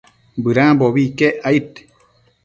Bëdambobi 0.43 1.01
iquec 1.09 1.33
aid 1.49 1.69